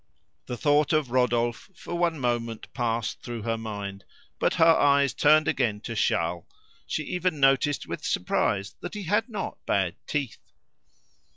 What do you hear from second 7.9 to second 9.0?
surprise that